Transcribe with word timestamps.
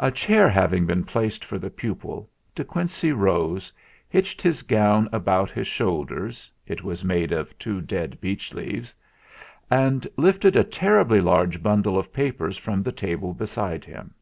A 0.00 0.10
chair 0.10 0.48
having 0.48 0.84
been 0.84 1.04
placed 1.04 1.44
for 1.44 1.58
the 1.60 1.70
pupil, 1.70 2.28
De 2.56 2.64
Quincey 2.64 3.12
rose, 3.12 3.72
hitched 4.08 4.42
his 4.42 4.62
gown 4.62 5.08
about 5.12 5.48
his 5.48 5.68
shoul 5.68 6.02
ders 6.02 6.50
it 6.66 6.82
was 6.82 7.04
made 7.04 7.30
of 7.30 7.56
two 7.56 7.80
dead 7.80 8.20
beech 8.20 8.52
leaves 8.52 8.96
and 9.70 10.08
lifted 10.16 10.56
a 10.56 10.64
terribly 10.64 11.20
large 11.20 11.62
bundle 11.62 11.96
of 11.96 12.12
papers 12.12 12.56
from 12.56 12.82
the 12.82 12.90
table 12.90 13.32
beside 13.32 13.84
him. 13.84 14.12